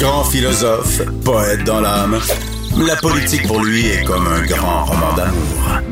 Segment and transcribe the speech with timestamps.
[0.00, 2.16] Grand philosophe, poète dans l'âme,
[2.86, 5.82] la politique pour lui est comme un grand roman d'amour.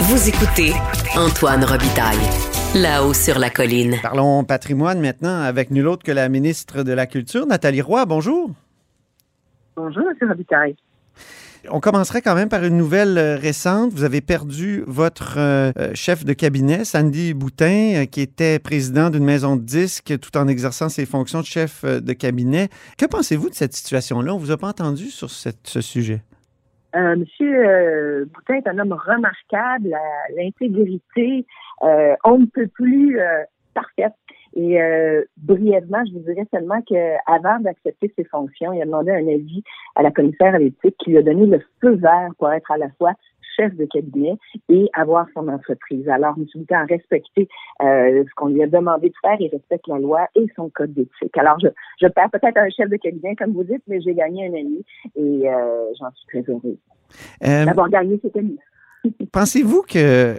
[0.00, 0.74] Vous écoutez
[1.16, 2.18] Antoine Robitaille,
[2.74, 3.96] là-haut sur la colline.
[4.02, 8.04] Parlons patrimoine maintenant avec nul autre que la ministre de la Culture, Nathalie Roy.
[8.04, 8.50] Bonjour.
[9.76, 10.28] Bonjour, M.
[10.28, 10.76] Robitaille.
[11.70, 13.92] On commencerait quand même par une nouvelle euh, récente.
[13.92, 19.24] Vous avez perdu votre euh, euh, chef de cabinet, Sandy Boutin, qui était président d'une
[19.24, 22.68] maison de disques tout en exerçant ses fonctions de chef de cabinet.
[22.98, 24.34] Que pensez-vous de cette situation-là?
[24.34, 26.20] On vous a pas entendu sur ce sujet.
[26.94, 29.94] Monsieur Boutin est un homme remarquable,
[30.34, 31.44] l'intégrité,
[31.82, 33.18] on ne peut plus
[33.74, 34.14] parfaite
[34.56, 39.28] et euh, brièvement, je vous dirais seulement qu'avant d'accepter ses fonctions, il a demandé un
[39.28, 39.62] avis
[39.94, 42.78] à la commissaire à l'éthique qui lui a donné le feu vert pour être à
[42.78, 43.12] la fois
[43.56, 44.36] chef de cabinet
[44.70, 46.08] et avoir son entreprise.
[46.08, 46.46] Alors, M.
[46.54, 47.48] Boutin a respecté
[47.82, 49.36] euh, ce qu'on lui a demandé de faire.
[49.40, 51.36] Il respecte la loi et son code d'éthique.
[51.36, 51.68] Alors, je,
[52.00, 54.84] je perds peut-être un chef de cabinet, comme vous dites, mais j'ai gagné un ami
[55.16, 56.78] et euh, j'en suis très heureuse
[57.46, 58.58] euh, d'avoir gagné cet ami.
[59.32, 60.34] Pensez-vous que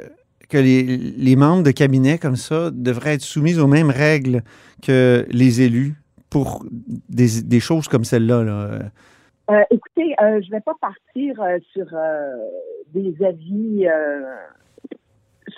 [0.49, 4.43] que les, membres de cabinet comme ça devraient être soumis aux mêmes règles
[4.81, 5.95] que les élus
[6.29, 6.65] pour
[7.09, 8.81] des, choses comme celle-là?
[9.49, 11.85] Euh, écoutez, euh, je ne vais pas partir euh, sur
[12.93, 13.85] des avis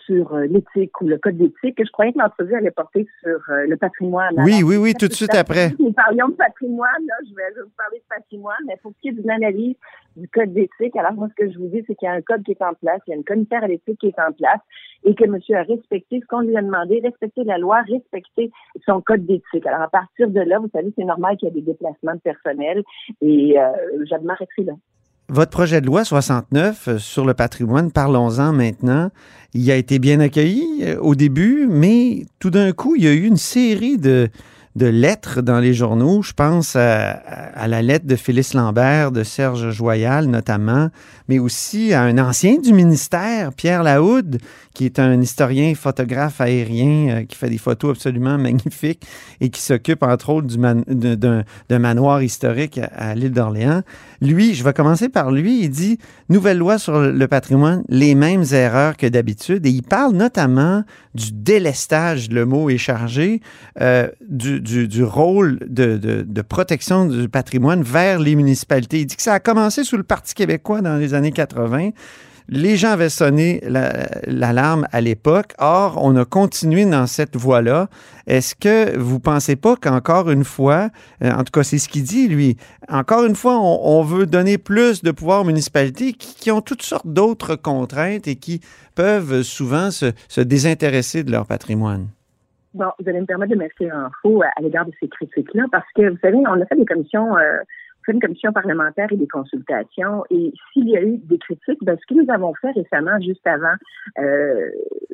[0.09, 1.75] sur l'éthique ou le code d'éthique.
[1.77, 4.33] Je croyais que l'entrevue allait porter sur le patrimoine.
[4.37, 5.69] Oui, oui, oui, tout de suite après.
[5.79, 9.11] Nous parlions de patrimoine, je, vais, vous parler de patrimoine, mais pour ce qui est
[9.11, 9.75] d'une analyse
[10.15, 10.95] du code d'éthique.
[10.95, 12.61] Alors, moi, ce que je vous dis, c'est qu'il y a un code qui est
[12.61, 14.59] en place, il y a une commissaire à l'éthique qui est en place
[15.03, 18.51] et que monsieur a respecté ce qu'on lui a demandé, respecter la loi, respecter
[18.85, 19.65] son code d'éthique.
[19.65, 22.19] Alors, à partir de là, vous savez, c'est normal qu'il y ait des déplacements de
[22.19, 22.83] personnel
[23.21, 23.71] et euh,
[24.09, 24.73] là.
[25.31, 29.11] Votre projet de loi 69 euh, sur le patrimoine, parlons-en maintenant,
[29.53, 33.11] il a été bien accueilli euh, au début, mais tout d'un coup, il y a
[33.11, 34.29] eu une série de,
[34.75, 36.21] de lettres dans les journaux.
[36.21, 40.89] Je pense à, la lettre de Phyllis Lambert, de Serge Joyal notamment,
[41.27, 44.39] mais aussi à un ancien du ministère, Pierre Laoud,
[44.73, 49.05] qui est un historien photographe aérien euh, qui fait des photos absolument magnifiques
[49.41, 53.81] et qui s'occupe entre autres d'un manoir historique à, l'île d'Orléans.
[54.21, 55.97] Lui, je vais commencer par lui, il dit
[56.29, 60.83] Nouvelle loi sur le patrimoine, les mêmes erreurs que d'habitude, et il parle notamment
[61.15, 63.41] du délestage, le mot est chargé,
[63.81, 69.01] euh, du, du, rôle de, de, protection du patrimoine vers les municipalités.
[69.01, 71.91] Il dit que ça a commencé sous le Parti québécois dans les années 80.
[72.51, 73.61] Les gens avaient sonné
[74.25, 75.53] l'alarme à l'époque.
[75.59, 77.89] Or, on a continué dans cette voie-là.
[78.25, 80.89] Est-ce que vous pensez pas qu'encore une fois,
[81.23, 84.57] euh, en tout cas, c'est ce qu'il dit, lui, encore une fois, on, veut donner
[84.57, 88.61] plus de pouvoir aux municipalités qui, ont toutes sortes d'autres contraintes et qui
[88.95, 92.07] peuvent souvent se, se désintéresser de leur patrimoine?
[92.73, 95.87] Bon, vous allez me permettre de mettre en faux à, l'égard de ces critiques-là, parce
[95.95, 97.59] que, vous savez, on a fait des commissions euh,
[98.07, 100.23] une commission parlementaire et des consultations.
[100.29, 103.45] Et s'il y a eu des critiques, ben, ce que nous avons fait récemment, juste
[103.45, 103.75] avant,
[104.19, 104.69] euh,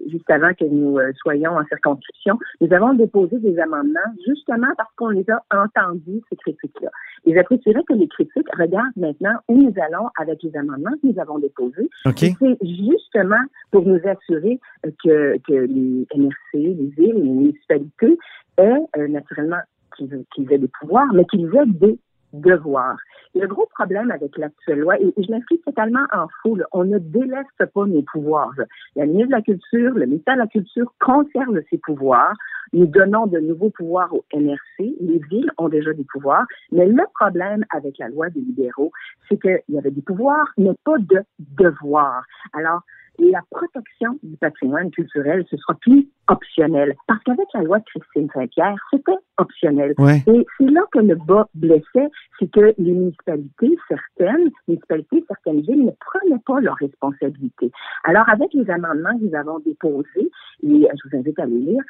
[0.10, 4.94] juste avant que nous euh, soyons en circonscription, nous avons déposé des amendements justement parce
[4.96, 6.90] qu'on les a entendus, ces critiques-là.
[7.26, 11.20] Et j'apprécierais que les critiques regardent maintenant où nous allons avec les amendements que nous
[11.20, 11.90] avons déposés.
[12.06, 14.60] C'est justement pour nous assurer
[15.04, 18.18] que, que les MRC, les villes, les municipalités
[18.58, 19.60] aient euh, naturellement
[19.98, 21.98] qu'ils aient des pouvoirs, mais qu'ils aient des
[22.34, 22.98] devoir.
[23.34, 27.46] Le gros problème avec l'actuelle loi, et je m'inscris totalement en faux, on ne délaisse
[27.58, 28.54] pas nos pouvoirs.
[28.96, 32.34] La ministre de la Culture, le ministère de la Culture conserve ses pouvoirs.
[32.74, 34.96] Nous donnons de nouveaux pouvoirs au NRC.
[35.00, 36.46] Les villes ont déjà des pouvoirs.
[36.72, 38.92] Mais le problème avec la loi des libéraux,
[39.30, 42.26] c'est qu'il y avait des pouvoirs, mais pas de devoirs.
[42.54, 42.82] Alors,
[43.20, 46.96] la protection du patrimoine culturel, ce sera plus optionnel.
[47.08, 49.94] Parce qu'avec la loi de Christine Saint-Pierre, c'était optionnel.
[50.28, 52.10] Et c'est là que le bas blessait,
[52.40, 57.72] c'est que les municipalités, certaines municipalités, certaines villes ne prenaient pas leurs responsabilités.
[58.04, 60.32] Alors, avec les amendements que nous avons déposés,
[60.64, 61.84] et je vous invite à les lire,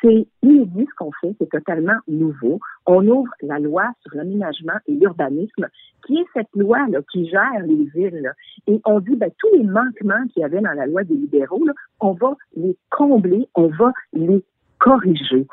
[0.00, 2.60] c'est inédit ce qu'on fait, c'est totalement nouveau.
[2.86, 5.66] On ouvre la loi sur l'aménagement et l'urbanisme,
[6.06, 8.32] qui est cette loi là, qui gère les villes.
[8.66, 11.64] Et on dit ben, tous les manquements qu'il y avait dans la loi des libéraux,
[12.00, 14.44] on va les combler, on va les
[14.78, 15.46] corriger.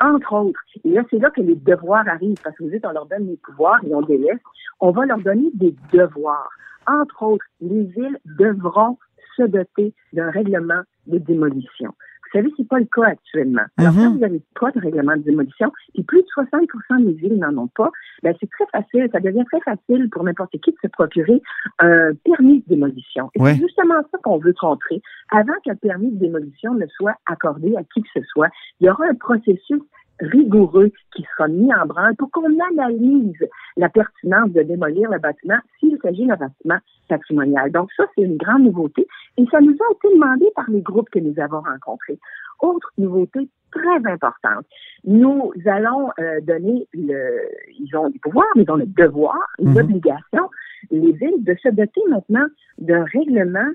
[0.00, 2.92] Entre autres, et là, c'est là que les devoirs arrivent, parce que vous dites, on
[2.92, 4.40] leur donne des pouvoirs et on délaisse.
[4.80, 6.50] On va leur donner des devoirs.
[6.86, 8.98] Entre autres, les villes devront
[9.36, 11.94] se doter d'un règlement de démolition.
[12.34, 13.62] Vous savez, c'est pas le cas actuellement.
[13.76, 13.98] Alors, Mhm.
[14.02, 17.56] quand vous n'avez pas de règlement de démolition, et plus de 60% des villes n'en
[17.56, 17.90] ont pas,
[18.24, 21.40] ben, c'est très facile, ça devient très facile pour n'importe qui de se procurer
[21.78, 23.30] un permis de démolition.
[23.36, 23.54] Et Ouais.
[23.54, 25.00] c'est justement ça qu'on veut contrer.
[25.30, 28.48] Avant qu'un permis de démolition ne soit accordé à qui que ce soit,
[28.80, 29.80] il y aura un processus
[30.20, 33.36] rigoureux qui sera mis en branle pour qu'on analyse
[33.76, 36.78] la pertinence de démolir le bâtiment s'il s'agit d'un bâtiment
[37.08, 37.70] patrimonial.
[37.72, 39.06] Donc ça, c'est une grande nouveauté
[39.36, 42.18] et ça nous a été demandé par les groupes que nous avons rencontrés.
[42.60, 44.64] Autre nouveauté très importante,
[45.04, 47.40] nous allons euh, donner le,
[47.78, 49.78] ils ont des pouvoirs, mais ils ont le devoir, une Mhm.
[49.78, 50.50] obligation,
[50.90, 52.46] les villes de se doter maintenant
[52.78, 53.68] d'un règlement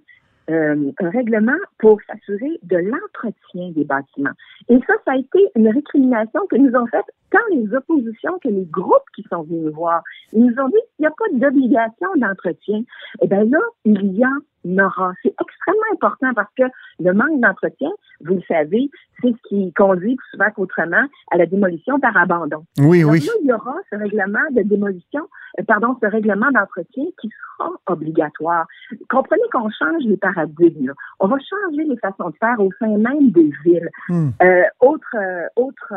[0.49, 4.33] euh, un règlement pour s'assurer de l'entretien des bâtiments.
[4.69, 8.49] Et ça, ça a été une récrimination que nous ont faite tant les oppositions que
[8.49, 10.01] les groupes qui sont venus nous voir.
[10.33, 12.81] Ils nous ont dit qu'il n'y a pas d'obligation d'entretien.
[13.21, 15.13] Eh bien là, il y en aura.
[15.23, 16.63] C'est extrêmement important parce que
[16.99, 17.89] le manque d'entretien,
[18.25, 18.89] vous le savez,
[19.21, 22.65] c'est ce qui conduit plus souvent qu'autrement à la démolition par abandon.
[22.79, 23.19] Oui, Donc oui.
[23.25, 25.21] là, il y aura ce règlement de démolition,
[25.59, 28.65] euh, pardon, ce règlement d'entretien qui sera obligatoire.
[29.09, 30.87] Comprenez qu'on change les paradigmes.
[30.87, 30.93] là.
[31.19, 33.89] On va changer les façons de faire au sein même des villes.
[34.09, 34.29] Hmm.
[34.41, 35.93] Euh, autre, euh, autre.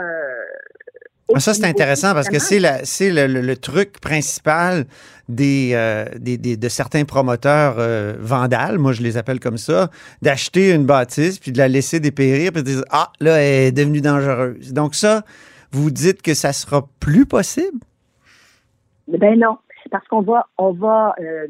[1.34, 4.84] Ah, Ça, c'est intéressant parce que c'est le, le- le truc principal
[5.28, 9.90] des, euh, des- des- de certains promoteurs euh, vandales, moi je les appelle comme ça,
[10.20, 13.72] d'acheter une bâtisse puis de la laisser dépérir puis de dire Ah, là, elle est
[13.72, 14.72] devenue dangereuse.
[14.72, 15.22] Donc, ça,
[15.70, 17.78] vous dites que ça sera plus possible?
[19.08, 19.58] Ben non,
[19.90, 21.46] parce qu'on va, on va, euh,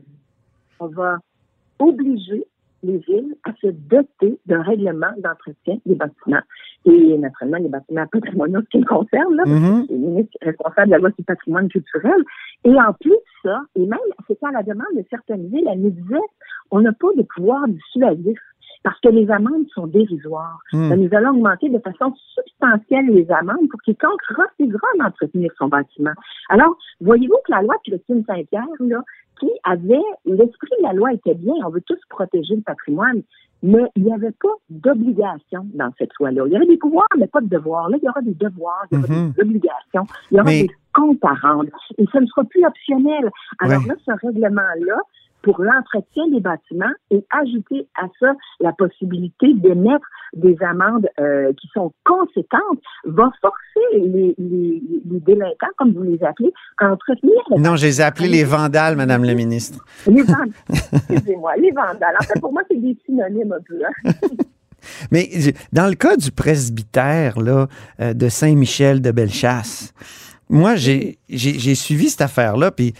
[0.80, 1.18] on va
[1.78, 2.44] obliger
[2.84, 6.42] les villes à se doter d'un règlement d'entretien des bâtiments.
[6.84, 9.84] Et naturellement, les bâtiments patrimoniaux, ce qui me concerne, là, Mhm.
[9.86, 12.22] c'est le ministre responsable de la loi sur le patrimoine culturel.
[12.64, 15.80] Et en plus de ça, et même, c'était à la demande de certaines villes, elle
[15.80, 16.26] nous disait,
[16.70, 18.38] on n'a pas de pouvoir dissuasif
[18.84, 20.58] parce que les amendes sont dérisoires.
[20.72, 20.88] Hmm.
[20.90, 26.10] Ben, nous allons augmenter de façon substantielle les amendes pour quiconque refusera d'entretenir son bâtiment.
[26.48, 29.02] Alors, voyez-vous que la loi Christine Saint-Pierre, là,
[29.42, 33.22] qui avait, l'esprit de la loi était bien, on veut tous protéger le patrimoine,
[33.64, 36.44] mais il n'y avait pas d'obligation dans cette loi-là.
[36.46, 37.88] Il y avait des pouvoirs, mais pas de devoirs.
[37.88, 40.62] Là, il y aura des devoirs, il y aura des obligations, il y aura Mais-
[40.62, 41.70] des comptes à rendre.
[41.98, 43.30] Et ce ne sera plus optionnel.
[43.60, 43.88] Alors Ouais.
[43.88, 44.98] là, ce règlement-là,
[45.42, 51.68] pour l'entretien des bâtiments et ajouter à ça la possibilité d'émettre des amendes euh, qui
[51.74, 57.76] sont conséquentes, va forcer les, les, les délinquants, comme vous les appelez, à entretenir Non,
[57.76, 59.84] je les ai appelés les vandales, Madame la ministre.
[60.06, 60.52] les vandales.
[61.10, 62.16] Excusez-moi, les vandales.
[62.20, 63.80] En fait, pour moi, c'est des synonymes un peu.
[63.84, 64.12] hein.
[65.12, 65.28] Mais
[65.72, 67.68] dans le cas du presbytère là,
[68.00, 69.92] euh, de Saint-Michel de Bellechasse,
[70.48, 71.18] moi, j'ai
[71.74, 72.92] suivi cette affaire-là, puis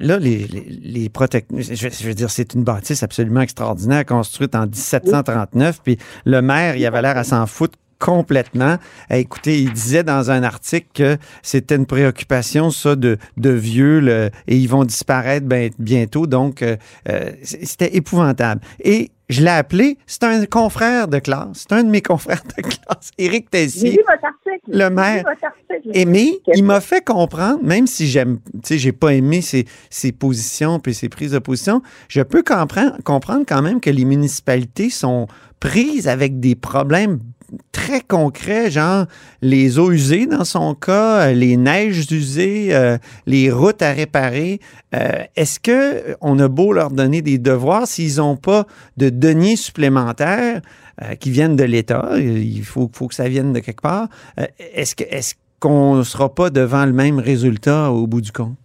[0.00, 1.10] là, les, les, les
[1.58, 6.84] je, veux dire, c'est une bâtisse absolument extraordinaire, construite en 1739, puis le maire, il
[6.86, 8.78] avait l'air à s'en foutre complètement.
[9.12, 14.00] Euh, écoutez, il disait dans un article que c'était une préoccupation, ça, de, de vieux,
[14.00, 16.76] le- et ils vont disparaître ben- bientôt, donc euh,
[17.08, 18.62] euh, c'était épouvantable.
[18.82, 22.62] Et je l'ai appelé, c'est un confrère de classe, c'est un de mes confrères de
[22.62, 23.90] classe, Éric J'ai Tessier.
[23.92, 24.60] lu votre article.
[24.68, 25.24] Le maire.
[25.94, 29.66] Et mais il m'a fait comprendre, même si j'aime, tu sais, j'ai pas aimé ses,
[29.88, 34.04] ses positions puis ses prises de position, je peux comprendre, comprendre quand même que les
[34.04, 35.28] municipalités sont
[35.60, 37.20] prises avec des problèmes
[37.80, 39.06] très concrets, genre
[39.40, 44.60] les eaux usées dans son cas, euh, les neiges usées, euh, les routes à réparer.
[44.94, 49.56] Euh, Est-ce que on a beau leur donner des devoirs s'ils n'ont pas de deniers
[49.56, 50.60] supplémentaires
[51.18, 54.08] qui viennent de l'État, il faut, faut que ça vienne de quelque part.
[54.74, 58.56] Est-ce qu'on ne sera pas devant le même résultat au bout du compte?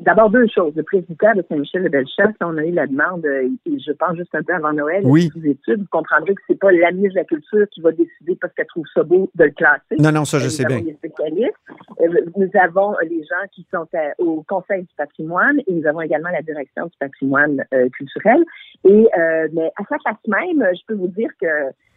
[0.00, 0.74] D'abord, deux choses.
[0.74, 4.16] Le président de Saint-Michel de Bellechasse, on a eu la demande, euh, et je pense
[4.16, 5.30] juste un peu avant Noël, Oui.
[5.32, 8.36] sous études, vous comprendrez que c'est pas la ministre de la Culture qui va décider
[8.40, 9.96] parce qu'elle trouve ça beau de le classer.
[10.00, 10.84] Non, non, ça, je nous sais avons bien.
[10.86, 11.54] les spécialistes.
[12.00, 16.00] Euh, Nous avons les gens qui sont à- au Conseil du patrimoine et nous avons
[16.00, 18.42] également la direction du patrimoine euh, culturel.
[18.84, 21.46] Et euh, mais à sa place même, je peux vous dire que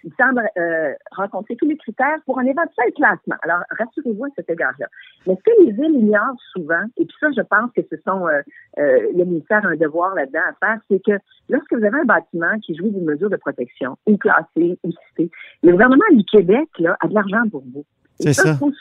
[0.03, 3.35] il semble euh, rencontrer tous les critères pour un éventuel classement.
[3.41, 4.85] Alors, rassurez-vous à cet égard-là.
[5.25, 8.27] Mais ce que les villes ignorent souvent, et puis ça, je pense que ce sont
[8.27, 8.41] euh,
[8.79, 11.17] euh, le ministère a un devoir là-dedans à faire, c'est que
[11.49, 15.29] lorsque vous avez un bâtiment qui jouit d'une mesure de protection, ou classé, ou cité,
[15.63, 17.83] le gouvernement du Québec là, a de l'argent pour vous.
[18.19, 18.55] Et C'est ça.
[18.55, 18.71] souvent,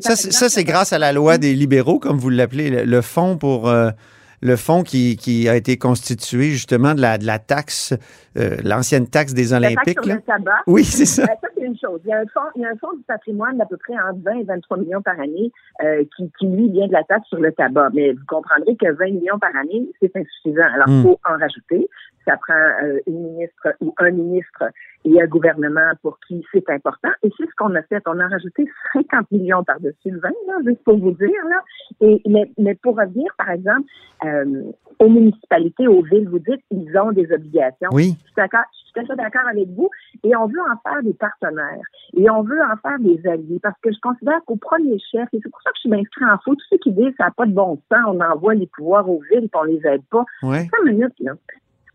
[0.00, 2.70] Ça, par c'est- exemple, ça, c'est grâce à la loi des libéraux, comme vous l'appelez,
[2.70, 3.90] le, le fonds pour euh,
[4.42, 7.94] le fonds qui, qui, a été constitué justement de la, de la taxe,
[8.36, 9.86] euh, l'ancienne taxe des Olympiques.
[9.86, 10.62] La taxe sur le tabac.
[10.66, 11.26] Oui, c'est ça.
[11.26, 12.00] Ben, ça, c'est une chose.
[12.04, 13.94] Il y, a un fonds, il y a un fonds du patrimoine d'à peu près
[13.94, 15.50] entre 20 et 23 millions par année
[15.82, 17.90] euh, qui, qui, lui, vient de la taxe sur le tabac.
[17.94, 20.66] Mais vous comprendrez que 20 millions par année, c'est insuffisant.
[20.74, 21.02] Alors, il hmm.
[21.02, 21.88] faut en rajouter
[22.26, 24.64] ça prend euh, une ministre ou un ministre
[25.04, 27.10] et un gouvernement pour qui c'est important.
[27.22, 28.02] Et c'est ce qu'on a fait.
[28.06, 31.28] On a rajouté 50 millions par-dessus le 20, là, juste pour vous dire.
[31.48, 31.60] Là.
[32.00, 33.86] Et, mais, mais pour revenir, par exemple,
[34.24, 34.62] euh,
[34.98, 37.90] aux municipalités, aux villes, vous dites ils ont des obligations.
[37.92, 38.16] Oui.
[38.36, 38.50] Je suis,
[38.96, 39.90] je suis d'accord avec vous.
[40.22, 41.84] Et on veut en faire des partenaires.
[42.16, 43.60] Et on veut en faire des alliés.
[43.62, 46.24] Parce que je considère qu'au premier chef, et c'est pour ça que je suis m'inscrit
[46.24, 48.68] en faux, tous ceux qui disent ça n'a pas de bon sens, on envoie les
[48.68, 50.24] pouvoirs aux villes et on les aide pas.
[50.42, 50.66] Ouais.
[50.70, 51.32] Cinq minutes, là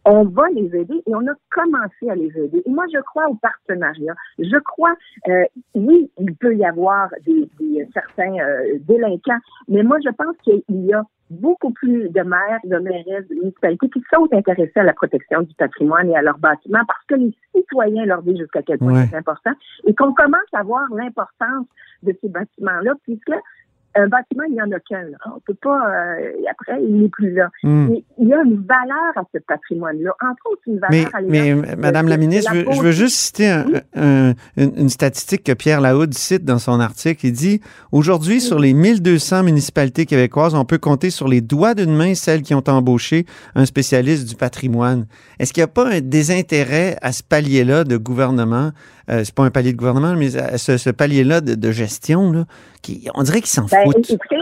[0.09, 2.63] on va les aider et on a commencé à les aider.
[2.65, 4.15] Et moi, je crois au partenariat.
[4.39, 4.95] Je crois,
[5.27, 5.43] euh,
[5.75, 7.47] oui, il peut y avoir des,
[7.93, 12.77] certains euh, délinquants, mais moi, je pense qu'il y a beaucoup plus de maires, de
[12.79, 16.79] maires, de municipalités qui sont intéressés à la protection du patrimoine et à leur bâtiment
[16.87, 19.51] parce que les citoyens leur disent jusqu'à quel point c'est important
[19.85, 21.67] et qu'on commence à voir l'importance
[22.01, 23.31] de ces bâtiments-là puisque
[23.95, 25.05] un bâtiment, il n'y en a qu'un.
[25.25, 25.89] On peut pas.
[25.89, 27.49] Euh, après, il n'est plus là.
[27.63, 27.89] Hmm.
[28.19, 30.11] Il y a une valeur à ce patrimoine-là.
[30.21, 33.63] Entre autres, une valeur mais, à Mais, euh, Madame la ministre, je, veux, juste citer
[33.95, 37.25] une, statistique que Pierre Lahoud cite dans son article.
[37.25, 41.95] Il dit Aujourd'hui, sur les 1200 municipalités québécoises, on peut compter sur les doigts d'une
[41.95, 45.07] main celles qui ont embauché un spécialiste du patrimoine.
[45.39, 48.71] Est-ce qu'il n'y a pas un désintérêt à ce palier-là de gouvernement?
[49.09, 52.45] Euh, c'est pas un palier de gouvernement, mais ce, palier-là de, gestion, là,
[52.81, 54.09] qui, on dirait qu'ils s'en ben, foutent.
[54.09, 54.37] Écoutez,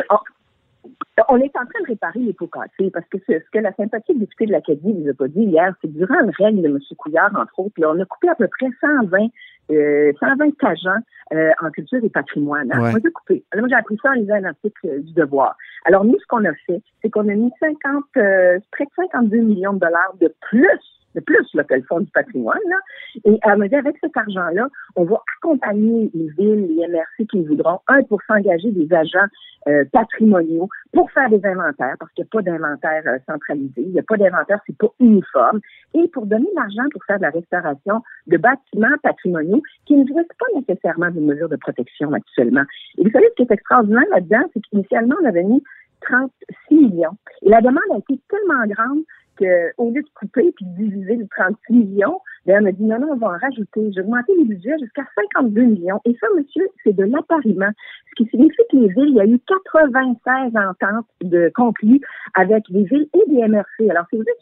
[1.30, 4.20] on, est en train de réparer les pots cassés parce que ce, que la sympathique
[4.20, 6.68] députée de l'Acadie ne nous a pas dit hier, c'est que durant le règne de
[6.68, 6.80] M.
[6.98, 9.28] Couillard, entre autres, on a coupé à peu près 120
[9.72, 11.02] euh, 120 agents
[11.34, 12.72] euh, en culture et patrimoine.
[12.72, 12.94] Hein.
[12.94, 13.44] On a coupé.
[13.52, 15.56] Alors, moi, j'ai appris ça en lisant un article euh, du Devoir.
[15.86, 19.38] Alors, nous, ce qu'on a fait, c'est qu'on a mis 50, euh, près de 52
[19.38, 20.80] millions de dollars de plus
[21.18, 22.60] de plus là, que le Fonds du patrimoine.
[22.70, 22.78] Là.
[23.26, 27.44] Et elle me dit, avec cet argent-là, on va accompagner les villes, les MRC qui
[27.44, 29.28] voudront, un, pour s'engager des agents
[29.68, 33.92] euh, patrimoniaux pour faire des inventaires, parce qu'il n'y a pas d'inventaire euh, centralisé, il
[33.92, 35.60] n'y a pas d'inventaire, c'est pas uniforme,
[35.94, 40.28] et pour donner l'argent pour faire de la restauration de bâtiments patrimoniaux qui ne jouissent
[40.40, 42.64] pas nécessairement d'une mesure de protection actuellement.
[42.98, 45.64] Et vous savez, ce qui est extraordinaire là-dedans, c'est qu'initialement, on avait mis
[46.02, 47.18] 36 millions.
[47.42, 49.04] Et la demande a été tellement grande
[49.38, 53.00] qu'au lieu de couper puis de diviser les 36 millions, ben, on a dit non,
[53.00, 53.92] non, on va en rajouter.
[53.94, 55.04] J'ai augmenté les budgets jusqu'à
[55.34, 56.00] 52 millions.
[56.06, 57.70] Et ça, monsieur, c'est de l'appariement.
[58.10, 59.40] Ce qui signifie que les villes, il y a eu
[59.74, 62.02] 96 ententes de conclues
[62.36, 63.90] avec des villes et des MRC.
[63.90, 64.42] Alors, si vous êtes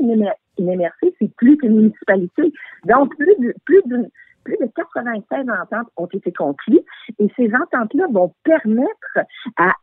[0.60, 2.54] MRC, c'est plus qu'une municipalité.
[2.86, 4.06] Donc, plus de, plus de,
[4.44, 6.82] plus de 96 ententes ont été conclues
[7.20, 9.20] et ces ententes-là vont permettre
[9.58, 9.74] à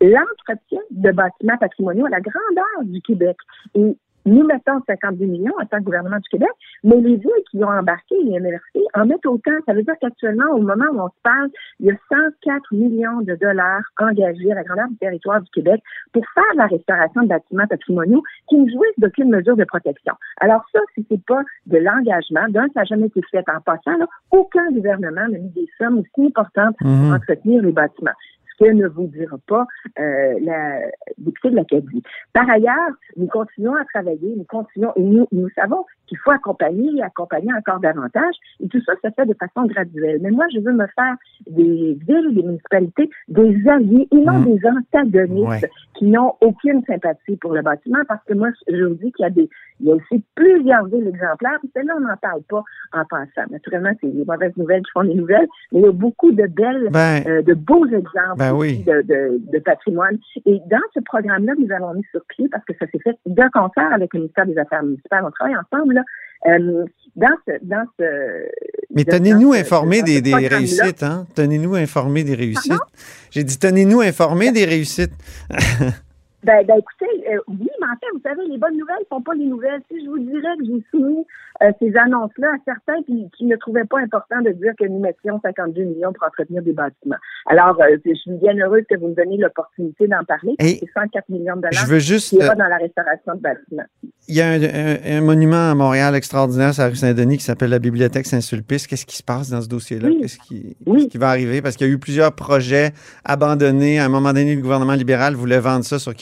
[0.00, 3.36] l'entretien de bâtiments patrimoniaux à la grandeur du Québec.
[3.74, 6.50] Et nous mettons 52 millions en tant que gouvernement du Québec,
[6.82, 9.52] mais les villes qui ont embarqué les MRC en mettent autant.
[9.66, 11.50] Ça veut dire qu'actuellement, au moment où on se parle,
[11.80, 15.82] il y a 104 millions de dollars engagés à la grandeur du territoire du Québec
[16.12, 20.14] pour faire la restauration de bâtiments patrimoniaux qui ne jouissent d'aucune mesure de protection.
[20.40, 23.96] Alors ça, si c'est pas de l'engagement, d'un, ça n'a jamais été fait en passant,
[23.98, 27.14] là, aucun gouvernement n'a mis des sommes aussi importantes pour mhm.
[27.14, 28.12] entretenir les bâtiments
[28.58, 29.66] que ne vous dira pas
[29.98, 30.80] euh, la
[31.18, 32.02] députée de l'Acadie.
[32.32, 36.90] Par ailleurs, nous continuons à travailler, nous continuons, et nous, nous savons qu'il faut accompagner
[36.96, 40.18] et accompagner encore davantage, et tout ça se fait de façon graduelle.
[40.20, 44.44] Mais moi, je veux me faire des villes, des municipalités, des alliés et non mmh.
[44.44, 49.12] des antagonistes qui n'ont aucune sympathie pour le bâtiment, parce que moi, je vous dis
[49.12, 49.48] qu'il y a des,
[49.80, 52.62] il y a aussi plusieurs villes exemplaires, puis celles-là, on n'en parle pas
[52.92, 53.50] en passant.
[53.50, 56.46] Naturellement, c'est les mauvaises nouvelles qui font les nouvelles, mais il y a beaucoup de
[56.46, 58.84] belles, ben, euh, de beaux exemples ben oui.
[58.84, 60.18] de, de, de, patrimoine.
[60.46, 63.50] Et dans ce programme-là, nous avons mis sur pied, parce que ça s'est fait d'un
[63.50, 66.02] concert avec le ministère des Affaires municipales, on travaille ensemble, là,
[66.46, 66.84] euh,
[67.16, 68.04] dans ce, dans ce,
[68.94, 71.26] Mais tenez-nous informés des, des réussites, hein?
[71.34, 72.72] Tenez-nous informés des réussites.
[73.30, 75.12] J'ai dit tenez-nous informés des réussites.
[76.44, 79.22] Ben, ben écoutez, euh, oui, mais en fait, vous savez, les bonnes nouvelles ne sont
[79.22, 79.80] pas les nouvelles.
[79.90, 81.24] Si je vous dirais que j'ai soumis
[81.62, 84.98] euh, ces annonces-là à certains qui, qui, ne trouvaient pas important de dire que nous
[84.98, 87.16] mettions 52 millions pour entretenir des bâtiments.
[87.46, 90.54] Alors, euh, je suis bien heureuse que vous me donniez l'opportunité d'en parler.
[90.60, 93.86] C'est 104 millions de dollars je veux juste, qui ira dans la restauration de bâtiments.
[94.28, 97.78] Il y a un, monument à Montréal extraordinaire, sur la rue Saint-Denis, qui s'appelle la
[97.78, 98.86] Bibliothèque Saint-Sulpice.
[98.86, 100.08] Qu'est-ce qui se passe dans ce dossier-là?
[100.20, 100.76] Qu'est-ce qui,
[101.08, 101.62] qui, va arriver?
[101.62, 102.92] Parce qu'il y a eu plusieurs projets
[103.24, 103.98] abandonnés.
[103.98, 106.14] À un moment donné, le gouvernement libéral voulait vendre ça sur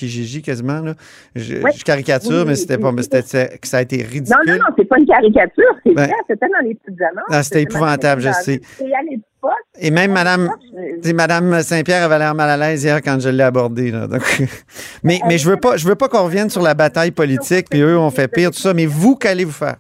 [0.43, 0.81] Quasiment.
[0.81, 0.95] Là.
[1.35, 4.37] Je, caricature, mais c'était pas, c'était, ça a été ridicule.
[4.47, 5.77] Non, non, non, c'est pas une caricature.
[5.85, 7.25] C'est ben, vrai, c'était dans les petites annonces.
[7.31, 8.61] Ah, c'était épouvantable, je sais.
[9.81, 10.51] Et même Madame,
[11.03, 13.91] Je- Madame Saint-Pierre avait l'air mal à l'aise hier quand je l'ai abordée.
[13.91, 14.07] là.
[14.07, 14.23] Donc,
[15.03, 17.81] mais, mais je veux pas, je veux pas qu'on revienne sur la bataille politique, puis
[17.81, 18.75] eux ont fait pire, tout ça.
[18.75, 19.77] Mais vous, qu'allez-vous faire?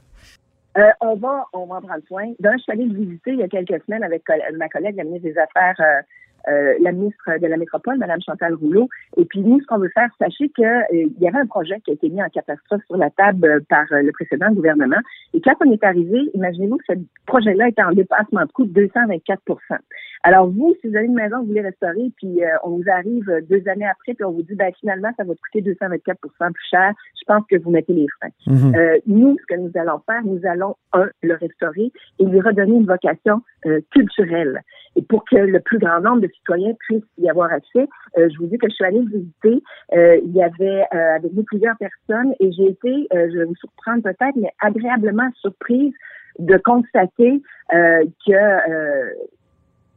[0.78, 2.24] Euh, on va, on va en prendre soin.
[2.40, 4.22] D'un, je suis allée visiter il y a quelques semaines avec
[4.56, 6.00] ma collègue, la ministre des Affaires, euh,
[6.48, 8.88] euh, la ministre de la Métropole, Mme Chantal Rouleau.
[9.16, 11.90] Et puis nous, ce qu'on veut faire, sachez que euh, y avait un projet qui
[11.90, 15.00] a été mis en catastrophe sur la table euh, par euh, le précédent gouvernement.
[15.34, 18.72] Et quand on est arrivé, imaginez-vous que ce projet-là était en dépassement de coût de
[18.72, 19.42] 224
[20.24, 22.84] Alors vous, si vous avez une maison que vous voulez restaurer, puis euh, on vous
[22.88, 25.62] arrive euh, deux années après, puis on vous dit, ben finalement, ça va te coûter
[25.62, 28.30] 224 plus cher, je pense que vous mettez les freins.
[28.46, 28.74] Mhm.
[28.74, 32.76] Euh, nous, ce que nous allons faire, nous allons, un, le restaurer et lui redonner
[32.76, 34.60] une vocation euh, culturelle.
[34.94, 37.88] Et pour que le plus grand nombre de citoyens puissent y avoir accès,
[38.18, 39.62] euh, je vous dis que je suis allée visiter.
[39.94, 43.44] Euh, il y avait euh, avec nous plusieurs personnes et j'ai été, euh, je vais
[43.44, 45.92] vous surprendre peut-être, mais agréablement surprise
[46.38, 47.42] de constater
[47.74, 49.10] euh, que euh,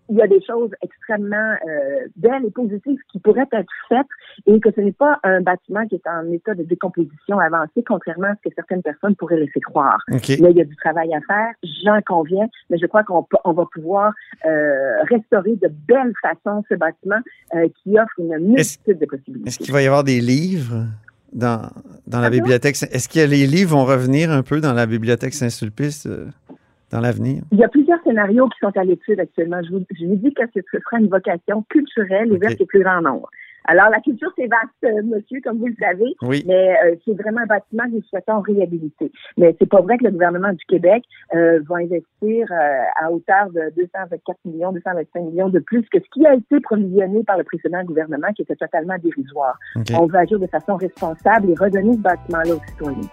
[0.10, 4.08] il y a des choses extrêmement euh, belles et positives qui pourraient être faites
[4.46, 8.28] et que ce n'est pas un bâtiment qui est en état de décomposition avancée, contrairement
[8.28, 10.00] à ce que certaines personnes pourraient laisser croire.
[10.08, 10.18] Là,
[10.50, 13.66] il y a du travail à faire, j'en conviens, mais je crois qu'on on va
[13.74, 14.14] pouvoir
[14.46, 17.20] euh, restaurer de belle façon ce bâtiment
[17.56, 19.48] euh, qui offre une multitude de possibilités.
[19.48, 20.86] Est-ce qu'il va y avoir des livres
[21.34, 21.70] dans,
[22.08, 22.76] dans la bibliothèque?
[22.92, 26.28] Est-ce que les livres vont revenir un peu dans la bibliothèque Saint-Sulpice euh,
[26.92, 27.44] dans l'avenir?
[27.52, 29.62] Il y a plusieurs scénarios qui sont à l'étude actuellement.
[29.64, 32.38] Je vous, je vous dis que ce ce sera une vocation culturelle et Ok.
[32.38, 33.30] ouverte au plus grand nombre.
[33.68, 36.44] Alors, la culture, c'est vaste, euh, monsieur, comme vous le savez, Oui.
[36.46, 39.12] mais euh, c'est vraiment un bâtiment que nous souhaitons réhabiliter.
[39.38, 43.50] Mais c'est pas vrai que le gouvernement du Québec euh, va investir euh, à hauteur
[43.50, 47.44] de 224 millions, 225 millions de plus que ce qui a été provisionné par le
[47.44, 49.58] précédent gouvernement, qui était totalement dérisoire.
[49.98, 53.10] On veut agir de façon responsable et redonner ce bâtiment-là aux citoyens.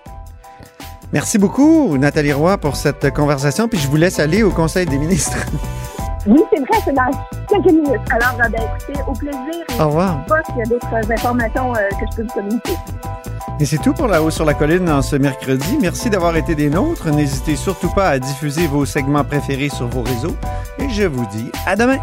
[1.12, 3.68] Merci beaucoup, Nathalie Roy, pour cette conversation.
[3.68, 5.38] Puis je vous laisse aller au Conseil des ministres.
[6.24, 7.10] Oui, c'est vrai, c'est dans
[7.48, 8.00] quelques minutes.
[8.12, 9.64] Alors, ben, écoutez, au plaisir.
[9.76, 10.20] Et Au revoir.
[10.28, 12.72] je sais pas s'il y a d'autres informations euh, que je peux vous communiquer.
[13.58, 15.78] Et c'est tout pour La Haut sur la Colline en ce mercredi.
[15.80, 17.08] Merci d'avoir été des nôtres.
[17.10, 20.36] N'hésitez surtout pas à diffuser vos segments préférés sur vos réseaux.
[20.78, 21.98] Et je vous dis à demain.